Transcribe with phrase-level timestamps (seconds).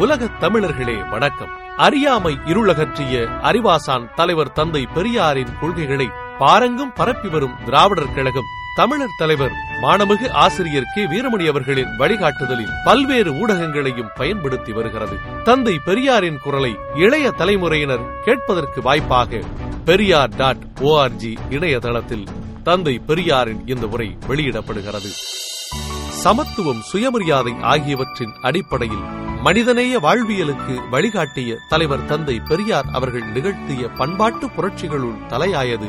[0.00, 1.48] உலக தமிழர்களே வணக்கம்.
[1.76, 6.06] அறியாமை இருளகற்றிய அறிவாசான் தலைவர் தந்தை பெரியாரின் கொள்கைகளை
[6.38, 8.44] பாரங்கும் பரப்பி வரும் திராவிடர் கழகம்
[8.74, 9.50] தமிழர் தலைவர்
[9.82, 11.06] மாணமிகு ஆசிரியர் கே.
[11.06, 15.18] வீரமணி அவர்களின் வழிகாட்டுதலில் பல்வேறு ஊடகங்களையும் பயன்படுத்தி வருகிறது.
[15.44, 19.40] தந்தை பெரியாரின் குரலை இளைய தலைமுறையினர் கேட்பதற்கு வாய்ப்பாக
[19.84, 22.26] பெரியார் டாட் ஓஆர்ஜி இணையதளத்தில்
[22.62, 25.10] தந்தை பெரியாரின் இந்த உரை வெளியிடப்படுகிறது.
[26.10, 35.88] சமத்துவம் சுயமரியாதை ஆகியவற்றின் அடிப்படையில் மனிதநேய வாழ்வியலுக்கு வழிகாட்டிய தலைவர் தந்தை பெரியார் அவர்கள் நிகழ்த்திய பண்பாட்டு புரட்சிகளுள் தலையாயது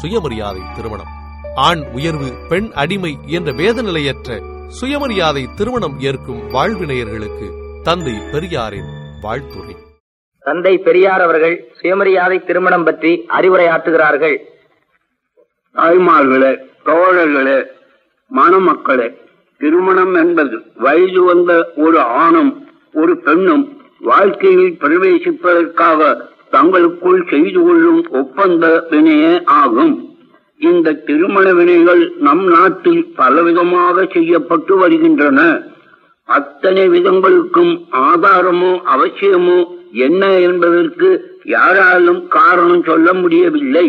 [0.00, 1.06] சுயமரியாதை திருமணம்.
[1.54, 7.48] ஆண் உயர்வு பெண் அடிமை என்ற வேதநிலையற்ற சுயமரியாதை திருமணம் ஏற்கும் வாழ்வினையர்களுக்கு
[7.82, 9.76] தந்தை பெரியாரின் வாழ்த்துரை.
[10.40, 14.36] தந்தை பெரியார் அவர்கள் சுயமரியாதை திருமணம் பற்றி அறிவுரையாற்றுகிறார்கள்.
[15.74, 17.64] தாய்மார்களே தோழர்களே
[18.30, 19.08] மணமக்களே
[19.58, 22.63] திருமணம் என்பது வயது வந்த ஒரு ஆணும்
[22.94, 23.64] ஒரு பெண்ணும்
[24.00, 26.16] வாழ்க்கையில் பிரவேசிப்பதற்காக
[26.50, 29.94] தங்களுக்குள் செய்து கொள்ளும் ஒப்பந்த வினையே ஆகும்.
[30.58, 35.40] இந்த திருமண வினைகள் நம் நாட்டில் பலவிதமாக செய்யப்பட்டு வருகின்றன.
[36.24, 39.58] அத்தனை விதங்களுக்கும் ஆதாரமோ அவசியமோ
[39.92, 41.08] என்ன என்பதற்கு
[41.44, 43.86] யாராலும் காரணம் சொல்ல முடியவில்லை.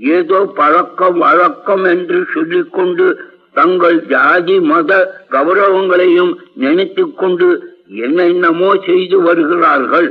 [0.00, 3.06] ஏதோ பழக்கம் வழக்கம் என்று சொல்லிக்கொண்டு
[3.52, 4.90] தங்கள் ஜாதி மத
[5.30, 7.48] கௌரவங்களையும் நினைத்துக் கொண்டு
[7.90, 10.08] என்னென்னமோ செய்து வருகிறார்கள்.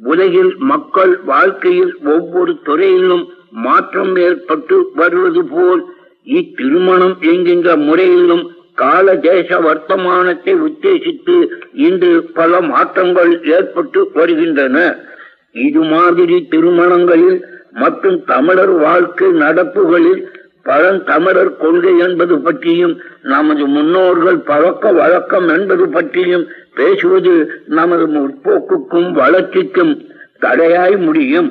[0.00, 3.24] உலகில் மக்கள் வாழ்க்கையில் ஒவ்வொரு துறையிலும்
[3.64, 5.82] மாற்றம் ஏற்பட்டு வருவது போல்
[6.38, 11.36] இத்திருமணம் என்கின்ற முறையிலும் கால தேச வர்த்தமானத்தை உத்தேசித்து
[11.86, 14.78] இன்று பல மாற்றங்கள் ஏற்பட்டு வருகின்றன.
[15.66, 17.38] இது மாதிரி திருமணங்களில்
[17.72, 20.22] மற்றும் தமிழர் வாழ்க்கை நடப்புகளில்
[20.64, 27.34] பழந்தமிழர் கொள்கை என்பது பற்றியும் நமது முன்னோர்கள் பழக்க வழக்கம் என்பது பற்றியும் பேசுவது
[27.78, 29.92] நமது முற்போக்குக்கும் வளர்ச்சிக்கும்
[30.38, 31.50] தடையாய் முடியும்.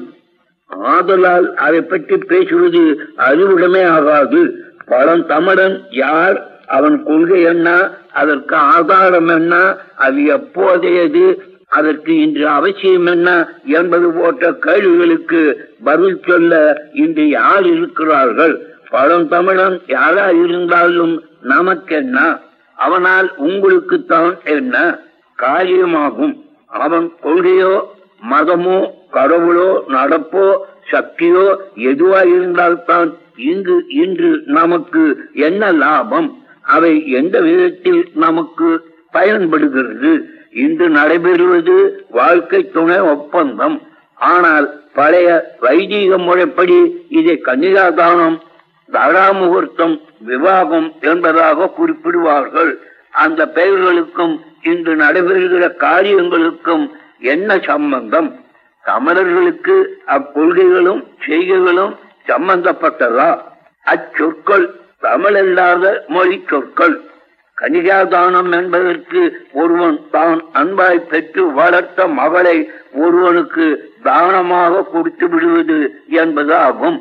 [0.69, 2.81] ஆதலால் அதை பற்றி பேசுவது
[3.17, 4.41] அறிவுடமே ஆகாது.
[4.87, 7.69] பழந்தமிழன் யார் அவன் கொள்கை என்ன
[8.11, 9.55] அதற்கு ஆதாரம் என்ன
[9.95, 11.25] அது எப்போதையது
[11.67, 13.29] அதற்கு இன்று அவசியம் என்ன
[13.77, 15.41] என்பது போன்ற கேள்விகளுக்கு
[15.83, 16.53] பதில் சொல்ல
[16.93, 18.55] இன்று யார் இருக்கிறார்கள்?
[18.91, 22.17] பழந்தமிழன் யாரா இருந்தாலும் நமக்கென்ன?
[22.77, 24.75] அவனால் உங்களுக்குத்தான் என்ன?
[25.39, 26.35] காரியமாகும்.
[26.67, 27.73] அவன் கொள்கையோ
[28.31, 28.77] மதமோ
[29.11, 30.45] கடவுளோ நடப்போ
[30.91, 31.45] சக்தியோ
[31.75, 36.29] எதுவா இருந்தால்தான் இங்கு இன்று நமக்கு என்ன லாபம்?
[36.61, 38.69] அவை எந்த விதத்தில் நமக்கு
[39.11, 40.11] பயன்படுகிறது?
[40.51, 41.75] இன்று நடைபெறுவது
[42.09, 43.81] வாழ்க்கை துணை ஒப்பந்தம்.
[44.15, 45.29] ஆனால் பழைய
[45.59, 46.79] வைதீக முறைப்படி
[47.09, 48.37] இதை கன்னிகாதானம்
[48.91, 52.71] தடாமுகூர்த்தம் விவாகம் என்பதாக குறிப்பிடுவார்கள்.
[53.11, 56.85] அந்த பெயர்களுக்கும் இன்று நடைபெறுகிற காரியங்களுக்கும்
[57.19, 58.29] என்ன சம்பந்தம்?
[58.83, 59.75] தமிழர்களுக்கு
[60.07, 61.93] அக்கொள்கைகளும் செய்கைகளும்
[62.27, 63.31] சம்பந்தப்பட்டதா?
[63.85, 64.65] அச்சொற்கள்
[65.01, 66.95] தமிழல்லாத மொழி சொற்கள்.
[67.61, 73.65] கனிகாதானம் என்பதற்கு ஒருவன் தான் அன்பாய் பெற்று வளர்த்த மகளை ஒருவனுக்கு
[74.03, 76.97] தானமாக கொடுத்து விடுவது என்பது ஆகும்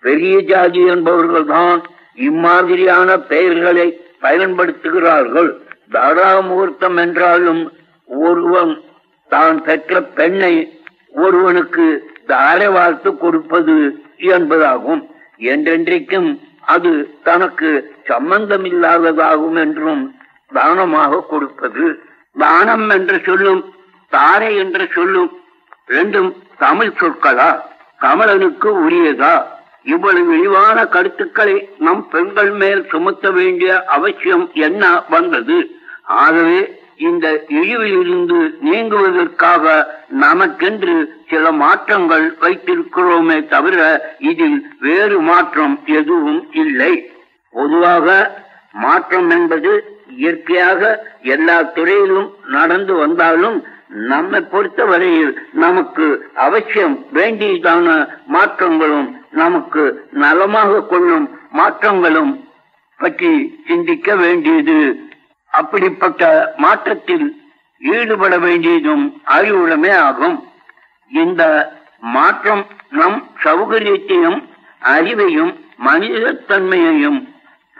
[0.00, 1.80] பெரிய ஜாதி என்பவர்கள்தான்
[2.16, 5.50] இம்மாதிரியான பெயர்களை பயன்படுத்துகிறார்கள்.
[5.90, 7.72] தாராமூர்த்தம் என்றாலும்
[8.04, 8.80] ஒருவன்
[9.28, 10.82] தான் பெற்ற பெண்ணை
[11.12, 15.02] ஒருவனுக்கு தாரை வாழ்த்து கொடுப்பது என்பதாகும்.
[15.38, 20.16] என்றென்றைக்கும் அது தனக்கு சம்பந்தம் இல்லாததாகும் என்றும்
[20.52, 22.00] தானமாக கொடுப்பது.
[22.38, 23.74] தானம் என்று சொல்லும்
[24.08, 25.30] தாரை என்று சொல்லும்
[25.88, 27.60] ரெண்டும் தமிழ் சொற்களா?
[28.00, 29.34] தமிழனுக்கு உரியதா?
[29.92, 35.58] இவ்வளவு இழிவான கருத்துக்களை நம் பெண்கள் மேல் சுமத்த வேண்டிய அவசியம் என்ன வந்தது?
[36.22, 36.60] ஆகவே
[37.08, 37.26] இந்த
[37.58, 38.38] இழிவிலிருந்து
[38.68, 39.64] நீங்குவதற்காக
[40.20, 40.94] நமக்கென்று
[41.30, 43.78] சில மாற்றங்கள் வைத்திருக்கிறோமே தவிர
[44.30, 46.92] இதில் வேறு மாற்றம் எதுவும் இல்லை.
[47.54, 48.06] பொதுவாக
[48.84, 49.72] மாற்றம் என்பது
[50.16, 50.80] இயற்கையாக
[51.34, 53.58] எல்லா துறையிலும் நடந்து வந்தாலும்
[54.10, 55.32] நம்மை பொறுத்தவரையில்
[55.64, 56.06] நமக்கு
[56.46, 57.86] அவசியம் வேண்டியதான
[58.34, 59.08] மாற்றங்களும்
[59.40, 59.82] நமக்கு
[60.22, 61.26] நலமாக கொள்ளும்
[61.58, 62.32] மாற்றங்களும்
[63.00, 63.30] பற்றி
[63.68, 64.78] சிந்திக்க வேண்டியது.
[65.60, 66.22] அப்படிப்பட்ட
[66.56, 67.26] மாற்றத்தில்
[67.94, 69.04] ஈடுபட வேண்டியதும்
[69.36, 70.36] அறிவுடமே ஆகும்.
[71.22, 71.42] இந்த
[72.16, 72.64] மாற்றம்
[72.98, 74.38] நம் சௌகரியத்தையும்
[74.94, 75.52] அறிவையும்
[75.84, 77.20] மனிதத்தன்மையையும்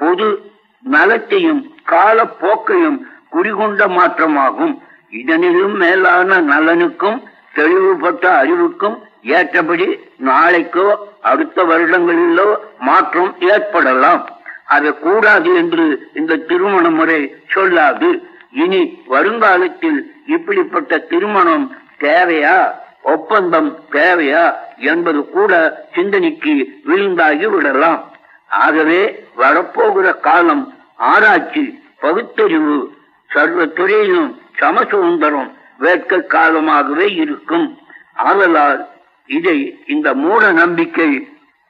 [0.00, 0.28] பொது
[0.84, 1.62] நலத்தையும்
[1.92, 2.98] காலப்போக்கையும்
[3.32, 4.74] குறிகொண்ட மாற்றமாகும்.
[5.20, 7.18] இதனிலும் மேலான நலனுக்கும்
[7.58, 14.28] தெளிவுபட்ட அறிவுக்கும் ஏற்றபடி நாளைக்கோ அடுத்த வருடங்களிலோ மாற்றம் ஏற்படலாம்.
[14.66, 18.28] அது கூடாது என்று இந்த திருமண முறை சொல்லாது.
[18.52, 22.70] இனி வருங்காலத்தில் இப்படிப்பட்ட திருமணம் தேவையா?
[23.02, 24.54] ஒப்பந்தம் தேவையா?
[24.76, 25.52] என்பது கூட
[25.94, 28.16] சிந்தனைக்கு விழுந்தாகி விடலாம்.
[28.48, 30.64] ஆகவே வரப்போகிற காலம்
[30.96, 32.92] ஆராய்ச்சி பகுத்தறிவு
[33.26, 37.78] சர்வ துறையிலும் சமசுதந்திரம் வேட்க காலமாகவே இருக்கும்.
[38.14, 38.86] ஆதலால்
[39.26, 41.28] இதை இந்த மூட நம்பிக்கை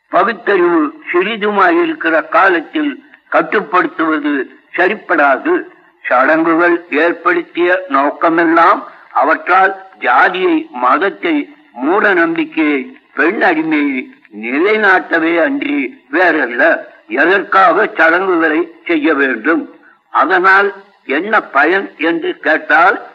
[0.08, 5.62] பகுத்தறிவு சிறிதுமாயிருக்கிற காலத்தில் கட்டுப்படுத்துவது சரிப்படாது.
[6.03, 8.82] சடங்குகள் ஏற்படுத்திய நோக்கமெல்லாம்
[9.12, 14.11] அவற்றால் ஜாதியை மதத்தை மூட நம்பிக்கையை பெண் அடிமையை
[14.43, 16.62] நிலைநாட்டவே அன்றி வேறல்ல.
[17.08, 19.75] எதற்காக சடங்குகளை செய்ய வேண்டும்?
[20.11, 20.75] அதனால்
[21.05, 23.06] என்ன பயன் என்று கேட்டால்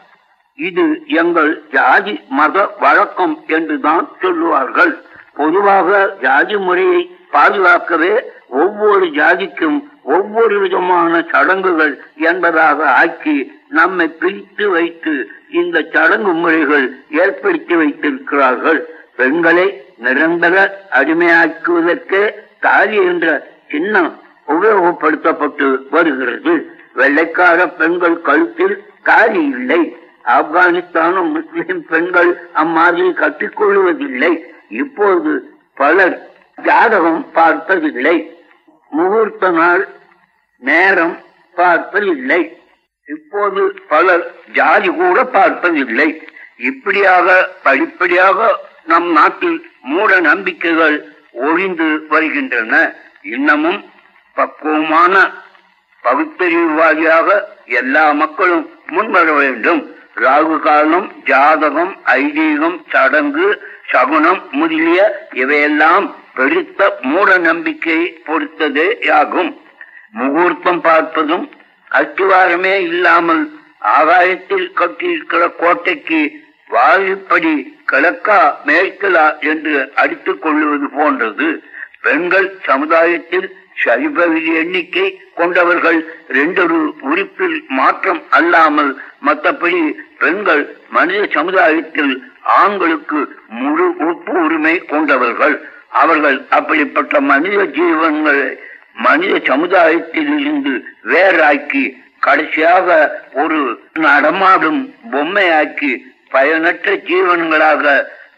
[0.54, 5.02] இது எங்கள் ஜாதி மத வழக்கம் என்றுதான் சொல்லுவார்கள்.
[5.34, 15.86] பொதுவாக ஜாதி முறையை பாதுகாக்கவே ஒவ்வொரு ஜாதிக்கும் ஒவ்வொரு விதமான சடங்குகள் என்பதாக ஆக்கி நம்மை பிரித்து வைத்து இந்த
[15.92, 18.88] சடங்கு முறைகள் ஏற்படுத்தி வைத்திருக்கிறார்கள்.
[19.16, 26.74] பெண்களை நிரந்தர அடிமையாக்குவதற்கே தாலி என்ற சின்னம் உபயோகப்படுத்தப்பட்டு வருகிறது.
[26.94, 29.96] வெள்ளைக்கார பெண்கள் கழுத்தில் தாலி இல்லை.
[30.24, 34.32] ஆப்கானிஸ்தானும் முஸ்லிம் பெண்கள் அம்மாதிரி கட்டிக்கொள்வதில்லை.
[34.68, 35.32] இப்போது
[35.74, 36.16] பலர்
[36.56, 38.16] ஜாதகம் பார்ப்பதில்லை
[38.90, 39.88] முகூர்த்த நாள்
[40.58, 41.16] நேரம்
[41.54, 42.40] பார்ப்பதில்லை
[43.08, 46.08] இப்போது பலர் ஜாதி கூட பார்ப்பதில்லை
[46.56, 50.96] இப்படியாக படிப்படியாக நம் நாட்டில் மூட நம்பிக்கைகள்
[51.32, 52.74] ஒழிந்து வருகின்றன.
[53.22, 53.80] இன்னமும்
[54.36, 55.14] பக்குவமான
[56.04, 57.28] பகுத்தறிவுவாதியாக
[57.66, 59.82] எல்லா மக்களும் முன்வர வேண்டும்.
[60.16, 63.46] ராகு காலம் ஜாதகம் ஐதீகம் சடங்கு
[63.90, 69.50] சகுனம் முதலிய இவையெல்லாம் பெருத்த மூட நம்பிக்கை பொறுத்ததே ஆகும்
[70.12, 71.50] முகூர்த்தம் பார்ப்பதும்
[71.90, 73.42] அஸ்திவாரமே இல்லாமல்
[73.80, 76.20] ஆகாயத்தில் கட்டியிருக்கிற கோட்டைக்கு
[76.70, 77.54] வாயுப்படி
[77.92, 81.48] கிழக்கா மேற்கலா என்று அடித்துக் கொள்ளுவது போன்றது.
[82.00, 88.92] பெண்கள் சமுதாயத்தில் சரிபகுதி எண்ணிக்கை கொண்டவர்கள் ரெண்டொரு உறுப்பில் மாற்றம் அல்லாமல்
[89.26, 89.82] மற்றபடி
[90.18, 95.56] பெண்கள் மனித சமுதாயத்தில் ஆண்களுக்கு முழு உறுப்பு உரிமை கொண்டவர்கள்.
[95.88, 98.58] அவர்கள் அப்படிப்பட்ட மனித ஜீவன்களை
[98.92, 100.72] மனித சமுதாயத்தில் இருந்து
[101.02, 101.84] வேறாக்கி
[102.18, 102.88] கடைசியாக
[103.32, 103.60] ஒரு
[103.92, 105.92] நடமாடும் பொம்மையாக்கி
[106.28, 107.84] பயனற்ற ஜீவன்களாக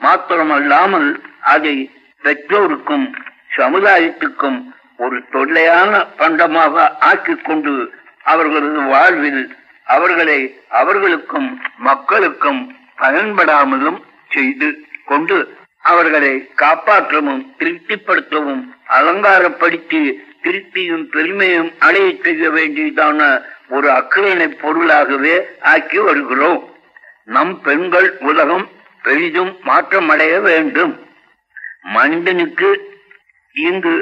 [0.03, 1.11] மாத்திரமல்லாமல்
[1.41, 1.91] அதை
[2.23, 3.07] பெற்றோருக்கும்
[3.57, 4.59] சமுதாயத்துக்கும்
[4.97, 7.73] ஒரு தொல்லையான பண்டமாக ஆக்கிக் கொண்டு
[8.23, 9.57] அவர்களது வாழ்வில்
[9.87, 10.39] அவர்களை
[10.69, 13.99] அவர்களுக்கும் மக்களுக்கும் பயன்படாமலும்
[14.29, 14.69] செய்து
[15.05, 20.03] கொண்டு அவர்களை காப்பாற்றவும் திருப்திப்படுத்தவும் அலங்காரப்படுத்தி
[20.43, 23.21] திருப்தியும் பெருமையும் அடைய செய்ய வேண்டியதான
[23.69, 26.61] ஒரு அக்கறையினை பொருளாகவே ஆக்கி வருகிறோம்.
[27.25, 28.69] நம் பெண்கள் உலகம்
[29.03, 30.93] பெரிதும் மாற்றமடைய வேண்டும்.
[31.83, 32.71] மனிதனுக்கு
[33.53, 33.95] இங்கு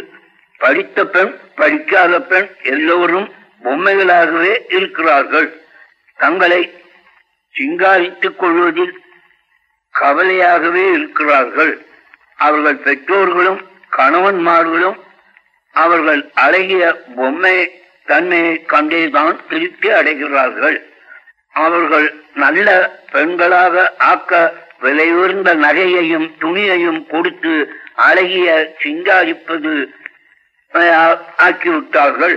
[0.62, 3.28] படித்த பெண் படிக்காத பெண் எல்லோரும்
[3.64, 5.48] பொம்மைகளாகவே இருக்கிறார்கள்.
[6.20, 6.60] தங்களை
[7.54, 8.94] சிங்காரித்துக் கொள்வதில்
[9.94, 11.72] கவலையாகவே இருக்கிறார்கள்.
[12.46, 13.60] அவர்கள் பெற்றோர்களும்
[13.96, 14.98] கணவன்மார்களும்
[15.74, 16.84] அவர்கள் அழகிய
[17.16, 17.56] பொம்மை
[18.10, 20.78] தன்மையை கண்டேதான் திருப்தி அடைகிறார்கள்.
[21.64, 22.06] அவர்கள்
[22.42, 22.68] நல்ல
[23.12, 24.32] பெண்களாக ஆக்க
[24.84, 27.54] விலை உயர்ந்த நகையையும் துணியையும் கொடுத்து
[28.08, 28.48] அழகிய
[28.82, 29.74] சிங்காரிப்பது
[30.74, 32.36] ஆக்கிவிட்டார்கள்.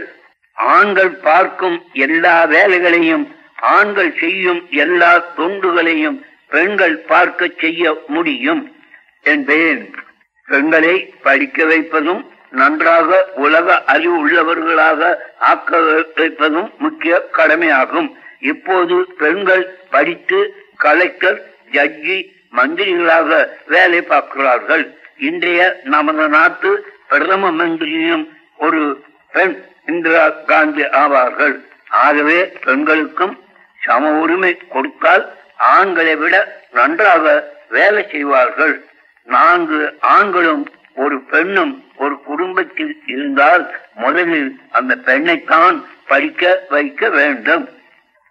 [0.53, 8.75] ஆண்கள் பார்க்கும் எல்லா வேலைகளையும் ஆண்கள் செய்யும் எல்லா தொண்டுகளையும் பெண்கள் பார்க்க செய்ய முடியும்
[9.21, 9.95] என்பேன்.
[10.45, 15.79] பெண்களை படிக்க வைப்பதும் நன்றாக உலக அறிவு உள்ளவர்களாக ஆக்க
[16.15, 18.17] வைப்பதும் முக்கிய கடமையாகும்.
[18.39, 24.97] இப்போது பெண்கள் படித்து கலெக்டர் ஜட்ஜி மந்திரிகளாக வேலை பார்க்கிறார்கள்.
[25.17, 28.25] இன்றைய நமது நாட்டு பிரதம மந்திரியும்
[28.57, 31.55] ஒரு பெண் இந்திரா காந்தி ஆவார்கள்.
[31.89, 33.39] ஆகவே பெண்களுக்கும்
[33.79, 35.25] சம உரிமை கொடுத்தால்
[35.57, 38.85] ஆண்களை விட நன்றாக வேலை செய்வார்கள்.
[39.23, 47.69] நான்கு ஆண்களும் ஒரு பெண்ணும் ஒரு குடும்பத்தில் இருந்தால் முதலில் அந்த பெண்ணைத்தான் படிக்க வைக்க வேண்டும்.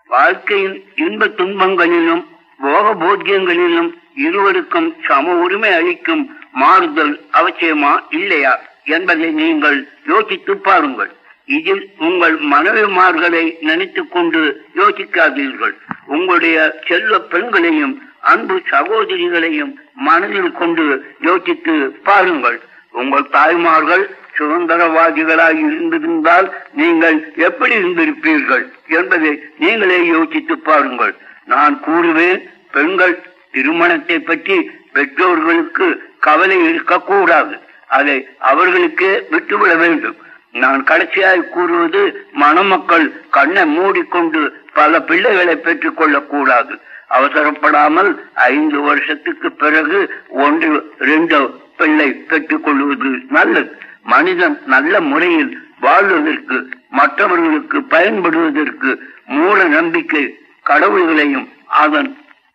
[0.08, 2.24] வாழ்க்கையின் இன்ப துன்பங்களிலும்
[2.60, 6.24] போக போக்கியங்களிலும் இருவருக்கும் சம உரிமை அளிக்கும்
[6.62, 8.54] மாறுதல் அவசியமா இல்லையா
[8.94, 11.12] என்பதை நீங்கள் யோசித்து பாருங்கள்.
[11.56, 14.40] இதில் உங்கள் மனைவிமார்களை நினைத்துக் கொண்டு
[14.76, 15.74] யோசிக்காதீர்கள்.
[16.06, 19.72] உங்களுடைய செல்ல பெண்களையும் அன்பு சகோதரிகளையும்
[20.08, 20.84] மனதில் கொண்டு
[21.20, 22.58] யோசித்து பாருங்கள்.
[22.92, 24.04] உங்கள் தாய்மார்கள்
[24.38, 27.18] சுதந்திரவாதிகளாய் இருந்திருந்தால் நீங்கள்
[27.48, 28.64] எப்படி இருந்திருப்பீர்கள்
[28.98, 31.14] என்பதை நீங்களே யோசித்து பாருங்கள்.
[31.44, 32.40] நான் கூறுவேன்
[32.72, 33.16] பெண்கள்
[33.52, 34.56] திருமணத்தை பற்றி
[34.92, 35.86] பெற்றோர்களுக்கு
[36.26, 37.54] கவலை இருக்கக்கூடாது.
[37.96, 38.16] அதை
[38.50, 40.16] அவர்களுக்கே விட்டுவிட வேண்டும்.
[40.62, 42.02] நான் கடைசியாய் கூறுவது
[42.42, 44.40] மணமக்கள் கண்ணை மூடிக்கொண்டு
[44.74, 46.74] பல பிள்ளைகளை பெற்றுக் கொள்ளக்கூடாது.
[47.10, 49.98] அவசரப்படாமல் ஐந்து வருஷத்துக்கு பிறகு
[50.44, 50.70] ஒன்று
[51.10, 51.38] ரெண்டு
[51.76, 53.70] பிள்ளை பெற்றுக் கொள்வது நல்லது.
[54.14, 56.56] மனிதன் நல்ல முறையில் வாழ்வதற்கு
[56.90, 58.90] மற்றவர்களுக்கு பயன்படுவதற்கு
[59.36, 60.24] மூட நம்பிக்கை
[60.70, 61.48] கடவுள்களையும்
[61.84, 62.10] அதன்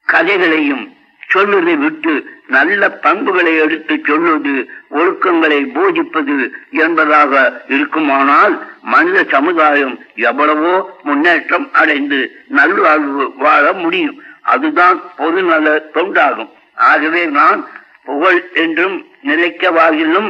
[0.05, 0.85] கதைகளையும்
[1.27, 2.13] சொல்வதை விட்டு
[2.55, 4.53] நல்ல பண்புகளை எடுத்து சொல்வது
[4.99, 6.37] ஒழுக்கங்களை போதிப்பது
[6.85, 7.33] என்பதாக
[7.75, 8.55] இருக்குமானால்
[8.93, 9.95] மனித சமுதாயம்
[10.29, 10.73] எவ்வளவோ
[11.07, 12.19] முன்னேற்றம் அடைந்து
[12.57, 14.17] நல்வாழ்வு வாழ முடியும்.
[14.53, 16.51] அதுதான் பொதுநல தொண்டாகும்.
[16.91, 17.61] ஆகவே நான்
[18.07, 18.97] புகழ் என்றும்
[19.29, 20.29] நிலைக்கவாகிலும்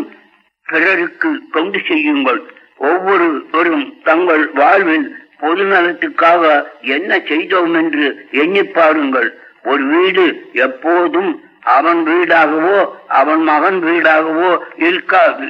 [0.67, 2.41] பிறருக்கு தொண்டு செய்யுங்கள்.
[2.89, 5.07] ஒவ்வொருவரும் தங்கள் வாழ்வில்
[5.41, 6.43] பொதுநலத்துக்காக
[6.95, 8.07] என்ன செய்தோம் என்று
[8.43, 9.29] எண்ணி பாருங்கள்.
[9.71, 10.25] ஒரு வீடு
[10.65, 11.31] எப்போதும்
[11.77, 14.51] அவன் வீடாகவோ அவன் மகன் வீடாகவோ
[14.87, 15.47] இருக்காது.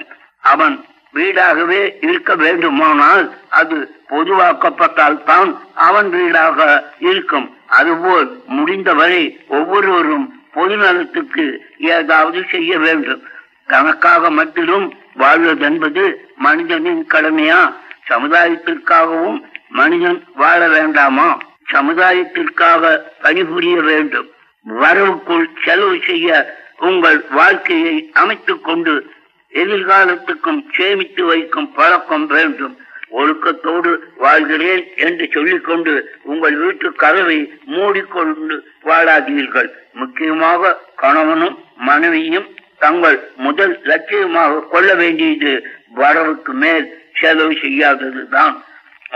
[0.54, 0.76] அவன்
[1.14, 3.78] வீடாகவே இருக்க வேண்டுமானால் அது
[4.10, 7.48] பொதுவாக்கப்பட்டால் தான் அவன் வீடாக இருக்கும்.
[7.68, 11.46] அதுபோல் முடிந்தவரை ஒவ்வொருவரும் பொதுநலத்துக்கு
[11.80, 13.24] ஏதாவது செய்ய வேண்டும்.
[13.68, 14.88] தனக்காக மட்டும்
[15.20, 16.04] வாழ்வதென்பது
[16.36, 17.62] மனிதனின் கடமையா?
[18.10, 21.30] சமுதாயத்திற்காகவும் மனிதன் வாழ வேண்டாமா?
[21.72, 24.30] சமுதாயத்திற்காக பணிபுரிய வேண்டும்.
[24.68, 29.12] வரவுக்குள் செலவு செய்ய உங்கள் வாழ்க்கையை அமைத்துக் கொண்டு
[29.54, 32.78] எதிர்காலத்துக்கும் சேமித்து வைக்கும் பழக்கம் வேண்டும்.
[33.12, 42.48] ஒழுக்கத்தோடு வாழ்கிறேன் என்று சொல்லிக்கொண்டு உங்கள் வீட்டு கதவை மூடிக்கொண்டு வாழாதீர்கள் முக்கியமாக கணவனும் மனைவியும்
[42.78, 48.56] தங்கள் முதல் லட்சியமாக கொள்ள வேண்டியது வரவுக்கு மேல் செலவு செய்யாததுதான்.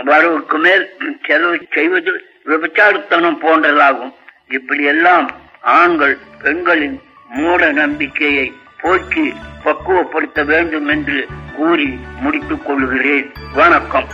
[0.04, 0.90] வரவுக்கு மேல்
[1.22, 4.14] செலவு செய்வது விபச்சாரத்தனம் போன்றதாகும்.
[4.48, 5.30] இப்படியெல்லாம்
[5.62, 9.32] ஆண்கள் பெண்களின் மூட நம்பிக்கையை போக்கி
[9.64, 13.32] பக்குவப்படுத்த வேண்டும் என்று கூறி முடித்துக் கொள்கிறேன்.
[13.54, 14.08] வணக்கம்.